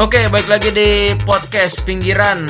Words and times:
Oke, 0.00 0.24
balik 0.32 0.48
lagi 0.48 0.72
di 0.72 1.12
podcast 1.20 1.84
pinggiran. 1.84 2.40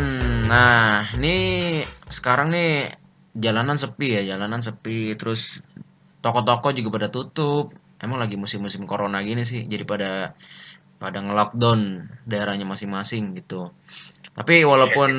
Nah, 0.47 1.11
ini 1.19 1.83
sekarang 2.07 2.55
nih 2.55 2.87
jalanan 3.35 3.75
sepi 3.75 4.15
ya, 4.15 4.23
jalanan 4.23 4.63
sepi. 4.63 5.11
Terus 5.19 5.59
toko-toko 6.23 6.71
juga 6.71 7.03
pada 7.03 7.09
tutup. 7.11 7.75
Emang 7.99 8.23
lagi 8.23 8.39
musim-musim 8.39 8.87
corona 8.87 9.27
gini 9.27 9.43
sih, 9.43 9.67
jadi 9.67 9.83
pada 9.83 10.39
pada 11.03 11.19
nge-lockdown 11.19 12.07
daerahnya 12.31 12.63
masing-masing 12.63 13.35
gitu. 13.35 13.75
Tapi 14.39 14.63
walaupun 14.63 15.11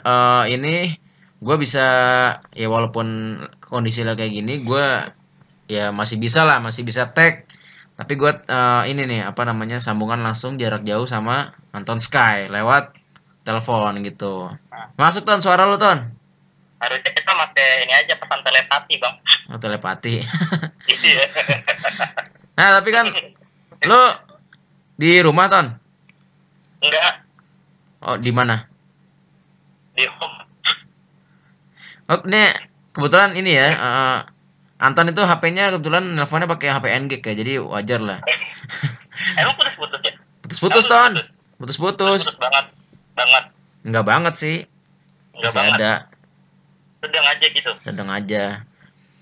eh, 0.00 0.44
ini 0.56 0.96
gue 1.44 1.56
bisa 1.60 1.86
ya 2.56 2.72
walaupun 2.72 3.36
kondisi 3.60 4.00
lah 4.00 4.16
kayak 4.16 4.32
gini, 4.32 4.64
gue 4.64 4.86
ya 5.68 5.92
masih 5.92 6.16
bisa 6.16 6.48
lah, 6.48 6.56
masih 6.56 6.88
bisa 6.88 7.12
tag 7.12 7.45
tapi 7.96 8.12
gue 8.14 8.28
eh, 8.28 8.82
ini 8.92 9.02
nih 9.08 9.20
apa 9.24 9.42
namanya 9.48 9.80
sambungan 9.80 10.20
langsung 10.20 10.60
jarak 10.60 10.84
jauh 10.84 11.08
sama 11.08 11.56
Anton 11.72 11.96
Sky 11.96 12.44
lewat 12.52 12.92
telepon 13.40 13.96
gitu. 14.04 14.52
Masuk 15.00 15.24
ton 15.24 15.40
suara 15.40 15.64
lu 15.64 15.80
ton. 15.80 16.12
Harusnya 16.76 17.08
kita 17.08 17.32
pakai 17.32 17.88
ini 17.88 17.92
aja 17.96 18.14
pesan 18.20 18.40
telepati 18.44 18.94
bang. 19.00 19.14
Oh, 19.48 19.58
telepati. 19.58 20.14
Iya. 20.86 21.28
nah 22.56 22.78
tapi 22.80 22.88
kan 22.94 23.10
lu 23.84 24.02
di 24.96 25.18
rumah 25.20 25.50
ton. 25.50 25.66
Enggak 26.80 27.26
Oh 28.04 28.14
di 28.20 28.30
mana? 28.30 28.68
di 29.96 30.04
home. 30.04 30.38
Oh 32.12 32.20
ini 32.28 32.52
kebetulan 32.92 33.32
ini 33.34 33.50
ya. 33.56 33.66
eh, 33.72 34.18
Anton 34.76 35.08
itu 35.08 35.24
HP-nya 35.24 35.72
kebetulan 35.72 36.04
nelfonnya 36.14 36.44
pakai 36.44 36.68
HP 36.68 36.84
NG 36.92 37.12
ya 37.24 37.32
jadi 37.32 37.52
wajar 37.64 38.00
lah. 38.04 38.18
Emang 39.40 39.56
putus-putus 39.56 40.00
ya? 40.04 40.12
Putus-putus 40.44 40.84
ton. 40.84 41.12
Putus-putus. 41.56 42.22
Putus 42.28 42.36
banget, 42.36 42.66
banget. 43.16 43.44
Enggak 43.88 44.04
banget 44.04 44.34
sih. 44.36 44.56
Enggak 45.32 45.52
banget. 45.56 45.72
ada. 45.80 45.92
Sedang 47.00 47.24
aja 47.24 47.46
gitu. 47.48 47.70
Sedang 47.80 48.08
aja. 48.12 48.42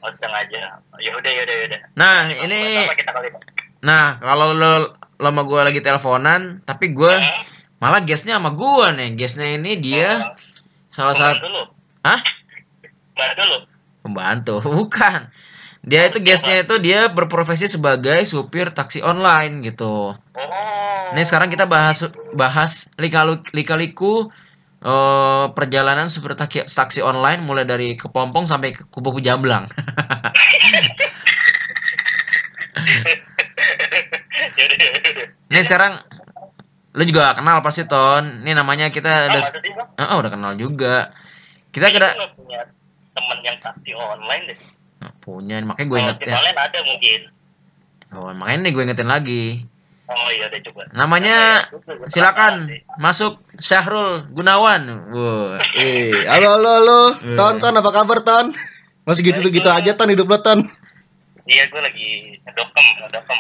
Oh, 0.03 0.11
sedang 0.19 0.35
aja. 0.35 0.61
Ya 0.99 1.11
udah, 1.15 1.31
ya 1.31 1.43
udah, 1.47 1.55
ya 1.55 1.65
udah. 1.71 1.81
Nah 1.95 2.19
ini 2.35 2.61
Apa 2.85 2.97
kita 2.99 3.13
kali 3.15 3.29
ini? 3.31 3.39
Nah, 3.85 4.19
kalau 4.19 4.57
lo 4.57 4.73
lo 5.15 5.29
sama 5.31 5.43
gue 5.47 5.61
lagi 5.63 5.81
teleponan, 5.81 6.65
tapi 6.67 6.91
gue 6.91 7.15
Hmm? 7.15 7.43
malah 7.79 8.03
guestnya 8.03 8.41
sama 8.43 8.51
gue 8.51 8.87
nih. 8.99 9.09
Guestnya 9.15 9.47
ini 9.55 9.79
dia 9.79 10.35
salah 10.91 11.15
satu, 11.15 11.71
hah? 12.03 12.21
Bantu 13.15 13.43
lu. 13.47 13.59
Pembantu, 14.05 14.55
bukan. 14.83 15.31
Dia 15.85 16.09
itu 16.09 16.17
guestnya 16.25 16.65
itu 16.65 16.81
dia 16.81 17.13
berprofesi 17.13 17.69
sebagai 17.69 18.25
supir 18.25 18.73
taksi 18.73 19.05
online 19.05 19.61
gitu. 19.61 20.17
Oh. 20.17 21.09
Nih 21.13 21.29
sekarang 21.29 21.53
kita 21.53 21.69
bahas 21.69 22.09
bahas 22.33 22.89
lika 22.97 23.21
lika-liku 23.53 24.33
eh, 24.81 25.47
perjalanan 25.53 26.09
supir 26.09 26.33
taksi, 26.41 26.65
taksi 26.65 27.05
online 27.05 27.45
mulai 27.45 27.69
dari 27.69 28.01
Kepompong 28.01 28.49
sampai 28.49 28.73
ke 28.73 28.89
Kubu 28.89 29.21
Jamblang. 29.21 29.69
Nih 35.53 35.63
sekarang 35.63 36.01
lo 36.97 37.03
juga 37.05 37.37
kenal 37.37 37.61
pasti 37.61 37.85
Ton. 37.85 38.41
Ini 38.41 38.57
namanya 38.57 38.89
kita 38.89 39.29
Ah, 39.29 39.37
udah 39.37 39.45
Bang? 39.77 40.09
Oh, 40.11 40.19
udah 40.25 40.33
kenal 40.33 40.53
juga. 40.57 41.13
Kita 41.69 41.93
kira 41.93 42.17
temen 43.15 43.39
yang 43.45 43.61
taksi 43.61 43.93
online 43.93 44.49
deh. 44.49 44.61
Punya, 45.25 45.57
makanya 45.65 45.89
gue 45.89 45.99
di 46.21 46.29
online 46.29 46.61
ada 46.61 46.79
mungkin. 46.85 47.21
Oh, 48.13 48.29
makanya 48.37 48.59
nih 48.69 48.73
gue 48.77 48.83
ingetin 48.85 49.09
lagi. 49.09 49.45
Oh 50.05 50.29
iya 50.29 50.53
udah 50.53 50.61
coba. 50.69 50.83
Namanya 50.93 51.65
Coba 51.73 51.97
ya, 51.97 52.07
silakan 52.13 52.55
sih. 52.69 52.81
masuk 53.01 53.41
Syahrul 53.57 54.29
Gunawan. 54.37 54.85
Wah. 55.09 55.57
Eh, 55.81 56.13
halo 56.29 56.61
halo 56.61 56.71
halo. 56.77 57.01
Ton 57.41 57.57
Ton 57.57 57.81
apa 57.81 57.89
kabar 57.89 58.21
Ton? 58.21 58.53
Masih 59.09 59.25
gitu 59.25 59.41
gitu 59.49 59.65
aja 59.73 59.97
Ton 59.97 60.13
hidup 60.13 60.29
lo 60.29 60.45
Ton. 60.45 60.61
Iya 61.49 61.73
gue 61.73 61.81
lagi 61.81 62.37
ngedokem, 62.45 62.87
ngedokem. 63.01 63.39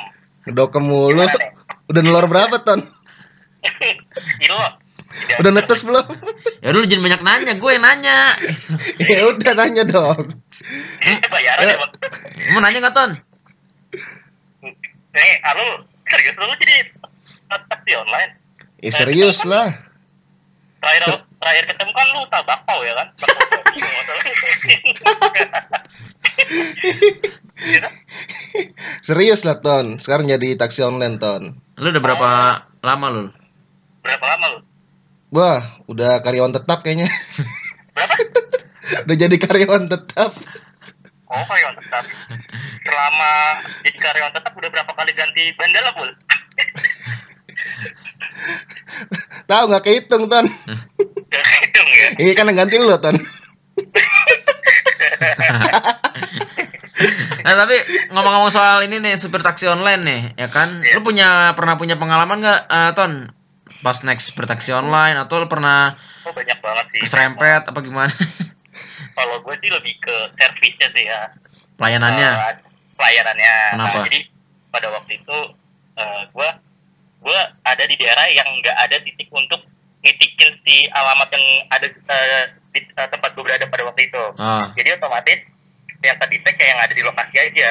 Udah 0.48 0.80
mulu. 0.80 1.25
Udah 1.92 2.00
nelor 2.00 2.26
berapa 2.32 2.56
Ton? 2.64 2.80
Ilo. 4.41 4.80
Udah 5.41 5.50
netes 5.53 5.84
belum? 5.84 6.04
Ya 6.64 6.75
dulu 6.75 6.84
jangan 6.88 7.04
banyak 7.06 7.22
nanya, 7.22 7.53
gue 7.54 7.70
yang 7.70 7.84
nanya. 7.84 8.19
ya 9.12 9.20
udah 9.30 9.53
nanya 9.53 9.84
dong. 9.86 10.26
Ini 11.04 11.28
bayaran 11.30 11.62
ya 11.64 11.76
bang. 11.78 11.92
Mau 12.54 12.60
nanya 12.60 12.78
nggak 12.84 12.96
Ton? 12.96 13.10
Eh, 15.14 15.34
halo, 15.46 15.86
serius 16.10 16.34
lu 16.34 16.54
jadi 16.58 16.76
taksi 17.48 17.92
online? 17.94 18.30
Eh 18.82 18.90
serius 18.90 19.46
lah. 19.46 19.70
Terakhir 20.82 21.22
terakhir 21.40 21.64
ketemu 21.70 21.92
kan 21.94 22.06
lu 22.12 22.20
tabakau 22.28 22.78
ya 22.82 22.92
kan? 22.98 23.08
Serius 29.00 29.46
lah 29.46 29.62
Ton. 29.62 30.02
Sekarang 30.02 30.26
jadi 30.26 30.58
taksi 30.58 30.82
online 30.82 31.22
Ton. 31.22 31.54
Lu 31.78 31.88
udah 31.94 32.02
berapa 32.02 32.28
lama 32.82 33.06
lu? 33.08 33.24
Berapa 34.02 34.24
lama 34.36 34.46
lu? 34.52 34.58
Wah, 35.34 35.62
udah 35.91 36.22
karyawan 36.22 36.54
tetap 36.54 36.82
kayaknya. 36.86 37.10
Berapa? 37.94 38.14
Udah 39.05 39.17
jadi 39.17 39.37
karyawan 39.37 39.89
tetap. 39.89 40.31
Oh, 41.27 41.45
karyawan 41.49 41.77
tetap. 41.81 42.05
Selama 42.84 43.33
jadi 43.83 43.99
karyawan 43.99 44.33
tetap 44.33 44.53
udah 44.55 44.71
berapa 44.71 44.93
kali 44.93 45.12
ganti 45.17 45.43
bandel 45.56 45.87
bul? 45.97 46.11
Tahu 49.45 49.62
nggak 49.69 49.84
kehitung 49.84 50.28
Ton? 50.28 50.47
Gak 51.28 51.45
hitung 51.65 51.89
ya? 51.91 52.09
Iya 52.21 52.33
kan 52.37 52.47
yang 52.49 52.59
ganti 52.65 52.77
lu 52.78 52.95
Ton. 53.00 53.17
Nah 57.45 57.55
tapi 57.65 57.77
ngomong-ngomong 58.15 58.53
soal 58.55 58.87
ini 58.87 59.03
nih 59.03 59.19
supir 59.19 59.43
taksi 59.43 59.66
online 59.66 60.03
nih, 60.05 60.21
ya 60.39 60.49
kan? 60.49 60.81
Lu 60.95 61.03
punya 61.03 61.53
pernah 61.59 61.75
punya 61.75 61.99
pengalaman 61.99 62.39
nggak, 62.41 62.61
eh, 62.71 62.91
Ton? 62.95 63.34
Pas 63.83 64.01
naik 64.01 64.22
supir 64.22 64.49
taksi 64.49 64.72
online 64.72 65.19
atau 65.21 65.45
lu 65.45 65.49
pernah 65.51 65.93
Oh 66.25 66.33
banyak 66.33 66.56
banget 66.62 66.84
sih. 66.95 66.99
keserempet 67.05 67.69
apa 67.69 67.81
gimana? 67.84 68.09
Kalau 69.14 69.36
gue 69.41 69.54
sih 69.62 69.70
lebih 69.70 69.94
ke 70.02 70.16
servisnya 70.36 70.88
sih 70.91 71.04
ya. 71.06 71.20
Pelayanannya? 71.78 72.30
Eh, 72.30 72.54
pelayanannya. 72.98 73.56
Nah, 73.78 73.86
Kenapa? 73.91 74.06
jadi 74.06 74.19
pada 74.70 74.88
waktu 74.91 75.12
itu 75.19 75.38
eh, 75.94 76.22
gue 76.30 76.48
gue 77.24 77.38
ada 77.64 77.84
di 77.86 77.94
daerah 77.97 78.26
yang 78.28 78.48
nggak 78.60 78.76
ada 78.76 78.97
titik 79.00 79.30
untuk 79.30 79.62
ngitikin 80.04 80.53
si 80.66 80.84
alamat 80.92 81.30
yang 81.32 81.47
ada 81.72 81.86
eh, 81.88 82.44
di 82.74 82.80
eh, 82.82 83.08
tempat 83.08 83.30
gue 83.32 83.42
berada 83.42 83.64
pada 83.70 83.86
waktu 83.86 84.10
itu. 84.10 84.24
Oh, 84.36 84.64
Jadi 84.74 84.88
otomatis 84.92 85.38
yang 86.04 86.19
tadi 86.20 86.36
kayak 86.42 86.60
yang 86.69 86.80
ada 86.84 86.92
di 86.92 87.03
lokasi 87.03 87.36
aja. 87.41 87.69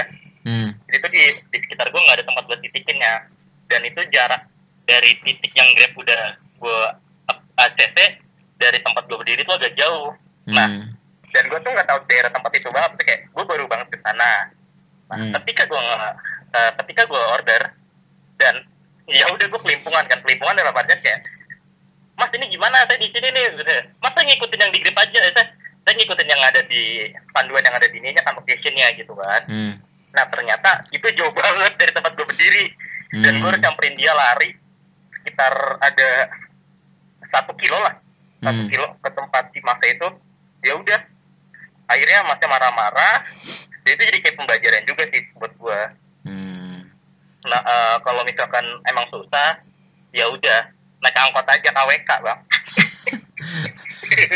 hmm. 0.48 0.70
Jadi 0.90 0.96
itu 0.98 1.08
di, 1.14 1.22
di 1.54 1.58
sekitar 1.62 1.92
gue 1.92 2.02
nggak 2.02 2.18
ada 2.18 2.26
tempat 2.26 2.44
buat 2.50 2.60
titikinnya. 2.64 3.30
Dan 3.70 3.84
itu 3.86 4.02
jarak 4.12 4.48
dari 4.84 5.16
titik 5.24 5.52
yang 5.56 5.70
Grab 5.78 5.94
udah 5.96 6.22
gue 6.60 6.80
ACC 7.54 7.98
dari 8.58 8.80
tempat 8.82 9.04
gue 9.06 9.18
berdiri 9.20 9.44
tuh 9.46 9.56
agak 9.56 9.74
jauh. 9.78 10.12
Nah, 10.50 10.68
Hmm. 10.68 10.93
Dan 11.34 11.44
gue 11.46 11.60
tuh 11.60 11.70
nggak 11.70 11.88
tahu 11.88 12.00
daerah 12.06 12.30
tempat 12.30 12.52
itu 12.54 12.70
banget 12.70 12.92
tuh 12.94 13.04
kayak 13.04 13.22
gue 13.28 13.44
baru 13.44 13.66
banget 13.66 13.88
ke 13.90 13.98
sana 14.00 14.32
nah, 15.04 15.18
Hmm. 15.18 15.32
ketika 15.36 15.66
gue 15.66 15.78
nge- 15.78 16.16
eh, 16.52 16.72
ketika 16.80 17.02
gue 17.06 17.22
order 17.30 17.62
dan 18.36 18.56
ya 19.06 19.26
udah 19.28 19.46
gue 19.46 19.62
kelimpungan 19.62 20.06
kan 20.06 20.20
kelimpungan 20.22 20.56
dalam 20.56 20.72
artian 20.72 20.98
kayak 20.98 21.20
mas 22.14 22.30
ini 22.32 22.46
gimana 22.48 22.86
saya 22.86 22.96
di 22.96 23.10
sini 23.10 23.28
nih 23.28 23.44
Gitu. 23.52 23.66
mas 23.98 24.12
saya 24.12 24.24
ngikutin 24.24 24.60
yang 24.60 24.72
di 24.72 24.80
grip 24.80 24.96
aja 24.96 25.20
Eh, 25.20 25.34
saya 25.34 25.46
saya 25.84 25.94
ngikutin 25.94 26.28
yang 26.28 26.42
ada 26.42 26.62
di 26.64 26.84
panduan 27.30 27.60
yang 27.60 27.74
ada 27.74 27.86
di 27.86 27.98
ininya 27.98 28.22
kan 28.22 28.34
locationnya 28.34 28.94
gitu 28.96 29.14
kan 29.14 29.42
Hmm. 29.44 29.74
nah 30.12 30.26
ternyata 30.26 30.70
itu 30.90 31.06
jauh 31.12 31.34
banget 31.36 31.74
dari 31.76 31.92
tempat 31.92 32.14
gue 32.14 32.24
berdiri 32.24 32.66
dan 33.16 33.34
gue 33.34 33.42
Hmm. 33.42 33.50
harus 33.50 33.62
nyamperin 33.62 33.96
dia 33.96 34.14
lari 34.14 34.50
sekitar 35.14 35.54
ada 35.80 36.10
satu 37.28 37.54
kilo 37.56 37.78
lah 37.78 37.94
satu 38.40 38.62
Hmm. 38.62 38.70
kilo 38.70 38.88
ke 38.98 39.10
tempat 39.10 39.44
si 39.50 39.60
masa 39.60 39.86
itu 39.86 40.08
ya 40.62 40.74
udah 40.76 41.00
akhirnya 41.94 42.20
masnya 42.24 42.48
marah-marah 42.48 43.16
dan 43.84 43.92
itu 43.92 44.04
jadi 44.04 44.20
kayak 44.20 44.36
pembelajaran 44.36 44.84
juga 44.84 45.04
sih 45.08 45.22
buat 45.36 45.54
gue 45.54 45.80
Hmm. 46.24 46.88
nah 47.44 47.60
eh, 47.60 47.96
kalau 48.02 48.24
misalkan 48.24 48.64
emang 48.84 49.04
susah 49.08 49.60
ya 50.10 50.24
udah 50.26 50.60
naik 51.00 51.18
angkot 51.18 51.44
aja 51.44 51.70
KWK 51.70 52.10
bang 52.20 52.40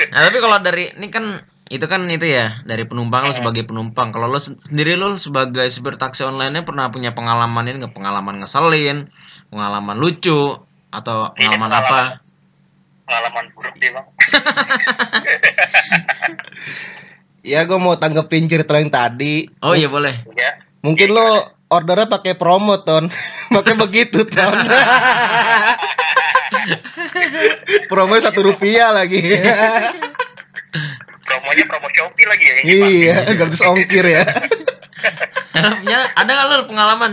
Nah, 0.08 0.22
tapi 0.26 0.38
kalau 0.38 0.58
dari 0.60 0.90
ini 0.92 1.08
kan 1.08 1.38
itu 1.68 1.84
kan 1.86 2.08
itu 2.08 2.24
ya 2.24 2.64
dari 2.64 2.84
penumpang 2.84 3.28
lo 3.28 3.34
sebagai 3.34 3.64
penumpang. 3.64 4.10
Kalau 4.10 4.26
lo 4.26 4.40
sen- 4.40 4.56
sendiri 4.58 4.96
lo 4.96 5.16
sebagai 5.16 5.68
supir 5.68 5.96
taksi 5.96 6.24
online 6.24 6.64
punya 6.64 6.88
punya 6.88 7.12
pengalaman 7.12 7.68
ini 7.68 7.84
nggak 7.84 7.92
pengalaman 7.92 8.40
ngeselin, 8.40 9.12
pengalaman 9.48 9.96
lucu 9.96 10.56
atau 10.90 11.18
Ini 11.30 11.52
pengalaman 11.52 11.68
pengalaman. 11.70 11.84
apa? 11.86 12.02
pengalaman 13.04 13.46
buruk 13.56 13.76
sih 13.76 13.88
bang 13.88 14.04
Ya 17.48 17.64
gue 17.64 17.80
mau 17.80 17.96
tanggepin 17.96 18.44
cerita 18.46 18.76
yang 18.76 18.92
tadi. 18.92 19.48
Oh 19.64 19.72
iya 19.72 19.88
boleh. 19.88 20.12
ya 20.36 20.60
Mungkin 20.84 21.16
lo 21.16 21.24
ordernya 21.68 22.06
pakai 22.06 22.36
promo 22.36 22.76
Ton. 22.84 23.08
Pakai 23.56 23.80
begitu 23.80 24.28
Ton. 24.28 24.52
Promonya 27.88 28.28
satu 28.28 28.44
rupiah 28.44 28.92
lagi. 28.92 29.20
Promonya 31.24 31.64
promo 31.66 31.88
Shopee 31.90 32.26
lagi 32.26 32.46
ya. 32.46 32.56
iya, 32.64 33.16
gratis 33.34 33.64
ongkir 33.64 34.06
ya. 34.06 34.24
Ya, 35.84 36.00
ada 36.14 36.28
nggak 36.28 36.48
lo 36.48 36.66
pengalaman? 36.68 37.12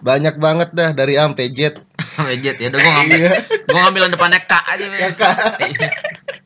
Banyak 0.00 0.40
banget 0.40 0.68
dah 0.72 0.90
dari 0.90 1.14
A 1.14 1.28
sampai 1.28 1.50
Z. 1.52 1.78
Vejet 2.26 2.56
ya, 2.56 2.68
udah 2.68 2.78
gue 2.80 2.92
ngambil, 2.92 3.18
Iya. 3.20 3.30
gue 3.64 3.80
ngambil 3.80 4.00
yang 4.08 4.12
depannya 4.12 4.40
K 4.44 4.52
aja. 4.56 4.84
Ya, 4.88 5.10
K. 5.12 5.22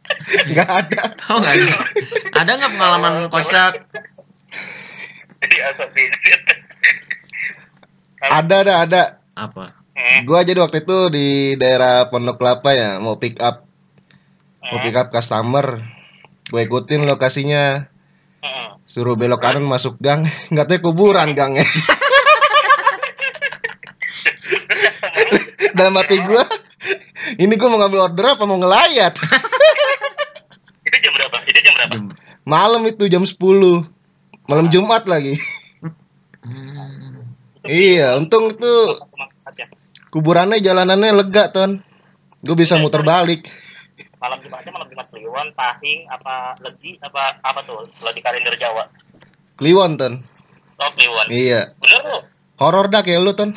Iya. 0.04 0.44
Enggak 0.44 0.68
ada. 0.68 1.02
Oh 1.32 1.38
nggak 1.40 1.54
ada. 1.56 1.74
Ada 2.36 2.50
nggak 2.60 2.72
pengalaman 2.76 3.14
kocak? 3.32 3.72
Visit. 5.94 6.42
Ada 8.24 8.56
ada 8.64 8.74
ada. 8.84 9.02
Apa? 9.36 9.64
Hmm. 9.94 10.26
Gua 10.26 10.42
jadi 10.42 10.58
waktu 10.60 10.82
itu 10.82 10.98
di 11.12 11.26
daerah 11.54 12.08
Pondok 12.10 12.40
Kelapa 12.40 12.74
ya, 12.74 12.98
mau 12.98 13.16
pick 13.16 13.38
up 13.40 13.64
mau 14.64 14.80
Hmm. 14.80 14.84
pick 14.84 14.96
up 14.96 15.08
customer. 15.12 15.80
Gue 16.48 16.68
ikutin 16.68 17.08
lokasinya, 17.08 17.88
Hmm. 18.40 18.76
suruh 18.84 19.16
belok 19.16 19.40
kanan 19.40 19.64
masuk 19.64 19.96
gang, 20.00 20.24
nggak 20.52 20.66
tahu 20.68 20.92
kuburan 20.92 21.32
gangnya. 21.32 21.64
Dalam 25.74 25.96
hati 25.98 26.20
gua, 26.22 26.44
ini 27.36 27.56
gua 27.56 27.68
mau 27.72 27.78
ngambil 27.82 28.12
order 28.12 28.26
apa 28.36 28.44
mau 28.44 28.60
ngelayat? 28.60 29.14
Malam 32.44 32.82
itu 32.84 33.08
jam 33.08 33.24
10 33.24 33.36
Malam 34.44 34.66
Jumat 34.68 35.08
lagi. 35.08 35.38
Hmm. 36.44 37.24
Iya, 37.64 38.20
untung 38.20 38.52
itu 38.52 38.72
Aja. 39.48 39.64
kuburannya 40.12 40.60
jalanannya 40.60 41.16
lega, 41.16 41.48
Ton. 41.48 41.80
Gue 42.44 42.52
bisa 42.52 42.76
muter 42.76 43.00
balik. 43.00 43.48
Malam 44.20 44.40
Jumatnya 44.40 44.72
malam 44.72 44.88
Jumat 44.88 45.08
Kliwon, 45.08 45.48
Pahing, 45.52 46.04
apa 46.08 46.60
Legi, 46.60 47.00
apa 47.00 47.40
apa 47.40 47.60
tuh? 47.64 47.88
Kalau 47.96 48.12
di 48.12 48.20
kalender 48.20 48.52
Jawa. 48.56 48.84
Kliwon, 49.56 49.96
Ton. 49.96 50.20
Oh 50.76 50.90
Kliwon. 50.92 51.32
Iya. 51.32 51.72
Bener 51.80 52.00
tuh. 52.04 52.20
Horor 52.60 52.92
dah 52.92 53.00
kayak 53.00 53.24
lu, 53.24 53.32
Ton. 53.32 53.56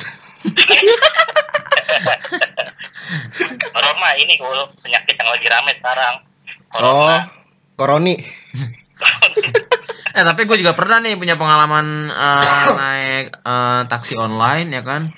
Horor 3.72 3.94
mah 3.96 4.12
ini 4.16 4.34
gue 4.36 4.48
penyakit 4.80 5.14
yang 5.14 5.28
lagi 5.28 5.46
rame 5.46 5.72
sekarang. 5.76 6.14
Horor 6.76 6.88
Oh, 6.88 7.04
mah. 7.06 7.24
Koroni. 7.78 8.18
Eh 10.18 10.24
tapi 10.26 10.50
gue 10.50 10.58
juga 10.58 10.74
pernah 10.74 10.98
nih 10.98 11.14
punya 11.14 11.38
pengalaman 11.38 12.10
eh, 12.10 12.66
naik 12.82 13.26
eh, 13.38 13.82
taksi 13.86 14.18
online 14.18 14.74
ya 14.74 14.82
kan. 14.82 15.14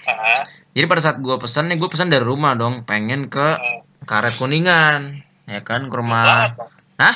Jadi 0.77 0.85
pada 0.87 1.01
saat 1.03 1.17
gue 1.19 1.35
pesan 1.41 1.73
nih 1.73 1.81
gue 1.81 1.89
pesan 1.89 2.13
dari 2.13 2.23
rumah 2.23 2.53
dong, 2.55 2.85
pengen 2.85 3.33
ke. 3.33 3.57
Karet 4.01 4.33
Kuningan, 4.41 5.23
ya 5.47 5.61
kan 5.63 5.87
ke 5.87 5.95
rumah. 5.95 6.57
Hah? 6.99 7.15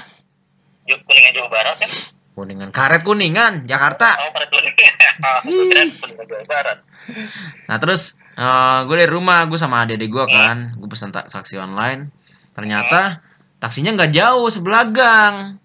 Kuningan 0.85 1.32
Jawa 1.32 1.49
Barat 1.49 1.76
kan? 1.81 1.91
Kuningan, 2.37 2.69
Karet 2.70 3.02
Kuningan, 3.02 3.67
Jakarta. 3.67 4.14
Oh, 4.20 4.31
pada 4.31 4.46
Kuningan. 4.52 5.91
Jawa 5.91 6.44
Barat. 6.46 6.79
Nah 7.67 7.76
terus 7.81 8.20
gue 8.85 8.96
dari 9.00 9.11
rumah 9.11 9.49
gue 9.49 9.58
sama 9.58 9.82
adik 9.88 10.06
gue 10.06 10.25
kan, 10.29 10.76
gue 10.76 10.87
pesan 10.87 11.11
ta- 11.11 11.26
taksi 11.26 11.58
online. 11.58 12.12
Ternyata 12.55 13.25
taksinya 13.64 13.96
nggak 13.96 14.12
jauh 14.12 14.44
sebelah 14.52 14.84
gang, 14.93 15.56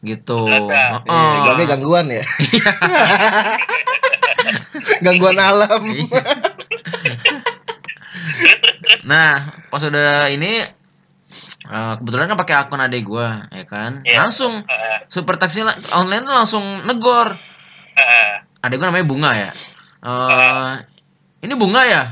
gitu. 0.00 0.48
Iya, 0.48 1.04
gangnya 1.44 1.66
gangguan 1.76 2.06
ya. 2.08 2.24
gangguan 5.04 5.36
alam. 5.36 5.82
Iya. 5.84 6.24
Nah 9.04 9.60
pas 9.68 9.84
udah 9.84 10.32
ini 10.32 10.64
eh, 11.68 11.92
kebetulan 12.00 12.32
kan 12.32 12.38
pakai 12.40 12.56
akun 12.64 12.80
adik 12.80 13.04
gue, 13.04 13.28
ya 13.52 13.64
kan. 13.68 14.00
Iya. 14.08 14.24
Langsung 14.24 14.64
super 15.12 15.36
taksi 15.36 15.68
online 15.92 16.24
tuh 16.24 16.32
langsung 16.32 16.64
negor. 16.88 17.36
Adik 18.64 18.80
gue 18.80 18.88
namanya 18.88 19.04
Bunga 19.04 19.30
ya. 19.36 19.50
Eh 20.00 20.72
ini 21.44 21.52
Bunga 21.60 21.84
ya? 21.84 22.02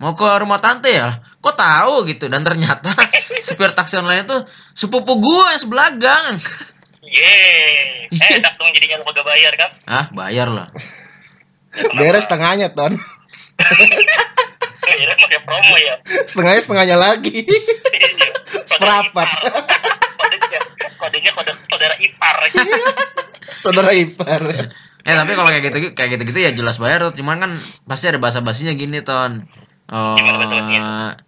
Mau 0.00 0.16
ke 0.16 0.24
rumah 0.24 0.56
tante 0.56 0.88
ya? 0.88 1.20
Kok 1.40 1.56
tahu 1.56 1.94
gitu? 2.04 2.28
Dan 2.28 2.44
ternyata 2.44 2.92
supir 3.46 3.72
taksi 3.72 4.00
online 4.00 4.28
itu 4.28 4.38
sepupu 4.76 5.16
gue 5.16 5.44
yang 5.48 5.60
sebelah 5.60 5.88
gang. 5.96 6.36
Yeay. 7.00 8.12
Eh, 8.12 8.38
dong 8.60 8.70
jadinya 8.76 9.00
lu 9.00 9.04
kagak 9.08 9.24
bayar 9.24 9.52
kan? 9.56 9.70
Ah, 9.88 10.06
bayar 10.12 10.52
lah. 10.52 10.68
Beres 11.96 12.26
setengahnya, 12.28 12.70
Ton. 12.76 12.94
Kira 14.90 15.14
pakai 15.16 15.40
promo 15.46 15.74
ya. 15.78 15.94
Setengahnya 16.26 16.60
setengahnya 16.60 16.96
lagi. 16.98 17.46
Iya. 17.46 18.28
Seperempat. 18.66 19.28
Kodenya, 20.18 20.60
kodenya 20.98 21.30
kode 21.32 21.52
saudara 21.70 21.94
ipar. 21.98 22.36
Saudara 23.60 23.92
ipar. 23.92 24.42
Eh 25.04 25.14
tapi 25.16 25.32
kalau 25.36 25.48
kayak 25.52 25.64
gitu 25.68 25.78
kayak 25.92 26.16
gitu 26.16 26.22
gitu 26.32 26.38
ya 26.40 26.50
jelas 26.56 26.80
bayar 26.80 27.04
tuh. 27.04 27.20
Cuman 27.20 27.40
kan 27.40 27.52
pasti 27.84 28.08
ada 28.08 28.16
bahasa 28.16 28.40
basinya 28.40 28.72
gini 28.72 29.04
ton. 29.04 29.44
Bahasa-basinya? 29.90 31.18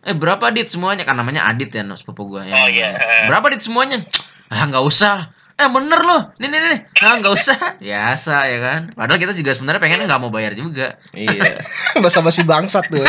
Eh 0.00 0.16
berapa 0.16 0.48
dit 0.48 0.64
semuanya 0.64 1.04
kan 1.04 1.12
namanya 1.12 1.44
Adit 1.44 1.76
ya 1.76 1.84
sepupu 1.92 2.32
gue 2.32 2.48
ya. 2.48 2.54
Oh, 2.56 2.68
iya. 2.72 2.96
Berapa 3.28 3.52
dit 3.52 3.60
semuanya? 3.60 4.00
Ah 4.48 4.64
nggak 4.64 4.84
usah. 4.84 5.28
Eh 5.60 5.68
bener 5.68 6.00
loh. 6.00 6.22
Nih 6.40 6.48
nih 6.48 6.60
nih. 6.60 6.78
Ah 7.04 7.20
nggak 7.20 7.34
usah. 7.36 7.58
Biasa 7.84 8.36
ya 8.48 8.58
kan. 8.64 8.80
Padahal 8.96 9.20
kita 9.20 9.36
juga 9.36 9.52
sebenarnya 9.52 9.80
pengen 9.84 10.08
nggak 10.08 10.20
mau 10.20 10.32
bayar 10.32 10.56
juga. 10.56 10.96
Iya. 11.12 11.60
Basa-basi 12.04 12.48
bangsat 12.48 12.88
tuh. 12.88 13.04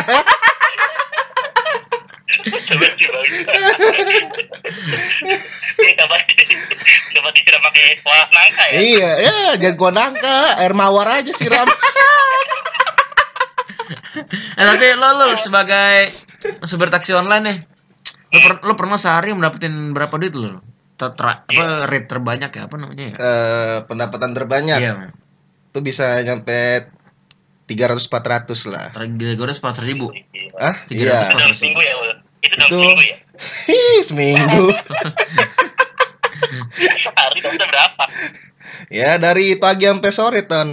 Dapat 7.12 7.32
disiram 7.38 7.62
pakai 7.62 7.84
kuah 8.02 8.26
nangka 8.34 8.64
ya. 8.72 8.80
iya, 8.82 9.10
ya 9.20 9.36
jangan 9.62 9.76
gua 9.78 9.92
nangka, 9.94 10.38
air 10.58 10.74
mawar 10.74 11.08
aja 11.22 11.32
siram. 11.32 11.68
Eh 14.32 14.64
tapi 14.64 14.88
lo 14.96 15.08
lo 15.20 15.36
sebagai 15.36 16.12
supir 16.64 16.90
taksi 16.90 17.14
online 17.14 17.44
nih. 17.44 17.58
Lo, 18.32 18.40
per- 18.40 18.62
lo 18.64 18.74
pernah 18.74 18.96
sehari 18.96 19.32
mendapetin 19.32 19.92
berapa 19.92 20.16
duit 20.16 20.34
lo? 20.34 20.62
Ter- 20.96 21.18
apa 21.18 21.64
rate 21.90 22.08
terbanyak 22.08 22.52
ya 22.52 22.62
apa 22.66 22.76
namanya 22.78 23.06
ya? 23.10 23.16
Eh, 23.18 23.78
pendapatan 23.86 24.32
terbanyak 24.32 24.78
Iya. 24.78 24.94
tuh 25.70 25.82
bisa 25.82 26.22
nyampe 26.22 26.86
300 27.66 28.06
400 28.06 28.70
lah. 28.70 28.94
Tergila 28.94 29.34
gue 29.34 29.48
empat 29.50 29.82
ribu. 29.82 30.14
Ah, 30.56 30.78
Tiga 30.86 31.02
iya. 31.10 31.20
Itu 31.26 31.36
dalam 31.38 31.56
seminggu 31.56 31.82
ya? 31.82 31.94
Itu 32.42 32.54
Itu- 32.54 32.68
seminggu 32.70 33.02
ya? 33.02 33.18
Seminggu. 34.04 34.66
Sehari 37.02 37.40
dapat 37.42 37.64
berapa? 37.64 38.04
ya 38.92 39.16
dari 39.18 39.56
pagi 39.56 39.86
sampai 39.88 40.12
sore, 40.12 40.40
Ton. 40.46 40.70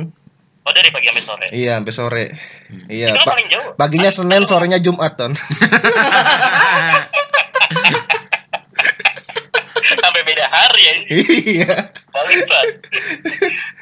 Oh, 0.65 0.73
dari 0.75 0.91
pagi 0.91 1.09
sampai 1.09 1.25
sore. 1.25 1.47
Iya, 1.55 1.81
sampai 1.81 1.95
sore. 1.95 2.25
Iya, 2.69 3.17
Itu 3.17 3.25
kan 3.25 3.27
pa- 3.33 3.77
paginya 3.81 4.13
Senin, 4.13 4.45
sorenya 4.45 4.77
Jumat, 4.77 5.17
Ton. 5.17 5.33
Sampai 9.89 10.21
beda 10.23 10.45
hari 10.47 10.83
ya. 10.85 10.93
iya. 11.65 11.75
Paling 12.13 12.45
banget. 12.45 12.77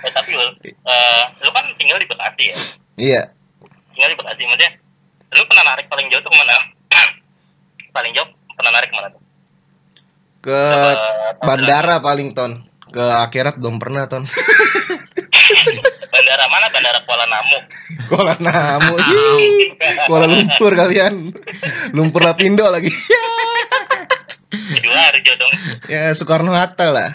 Eh, 0.07 0.11
tapi 0.14 0.31
Ul, 0.33 0.55
eh, 0.62 1.23
lu 1.43 1.50
kan 1.50 1.66
tinggal 1.76 1.99
di 1.99 2.07
Bekasi 2.07 2.43
ya? 2.47 2.57
Iya. 2.97 3.23
Tinggal 3.90 4.11
di 4.14 4.19
Bekasi, 4.19 4.43
maksudnya 4.47 4.71
lu 5.35 5.43
pernah 5.50 5.64
narik 5.66 5.90
paling 5.90 6.07
jauh 6.07 6.23
tuh 6.23 6.31
ke 6.31 6.38
mana? 6.38 6.55
paling 7.97 8.12
jauh 8.14 8.28
pernah 8.55 8.71
narik 8.71 8.88
ke 8.88 8.97
mana 8.97 9.09
tuh? 9.11 9.23
Ke 10.47 10.61
bandara 11.43 11.99
paling, 11.99 12.31
Ton. 12.38 12.62
Ke 12.87 13.02
akhirat 13.26 13.59
belum 13.59 13.83
pernah, 13.83 14.07
Ton. 14.07 14.23
Bandara 16.26 16.50
mana? 16.50 16.66
Bandara 16.75 16.99
Kuala 17.06 17.26
Namu. 17.30 17.59
Kuala 18.11 18.35
Namu. 18.42 18.95
Kuala 20.11 20.26
Lumpur 20.26 20.75
kalian. 20.75 21.30
Lumpur 21.95 22.26
Lapindo 22.26 22.66
lagi. 22.66 22.90
Sidoarjo 24.75 25.33
dong. 25.38 25.52
ya 25.87 26.11
Soekarno 26.11 26.50
Hatta 26.50 26.90
lah. 26.90 27.14